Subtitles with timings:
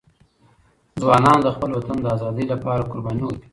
[1.01, 3.47] ځوانان د خپل وطن د ازادۍ لپاره قرباني ورکوي.